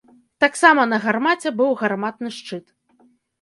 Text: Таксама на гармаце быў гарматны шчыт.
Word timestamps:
Таксама 0.43 0.85
на 0.93 0.97
гармаце 1.03 1.49
быў 1.59 1.77
гарматны 1.83 2.33
шчыт. 2.39 2.65